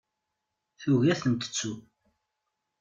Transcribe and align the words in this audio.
Tugi 0.79 1.09
ad 1.13 1.19
tent-tettu. 1.21 1.73